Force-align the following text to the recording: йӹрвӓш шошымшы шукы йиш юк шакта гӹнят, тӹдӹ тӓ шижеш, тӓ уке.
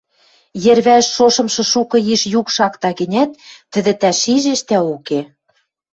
йӹрвӓш 0.63 1.05
шошымшы 1.15 1.63
шукы 1.71 1.97
йиш 2.07 2.21
юк 2.39 2.47
шакта 2.55 2.89
гӹнят, 2.99 3.31
тӹдӹ 3.71 3.93
тӓ 4.01 4.11
шижеш, 4.21 4.59
тӓ 4.67 4.77
уке. 4.95 5.21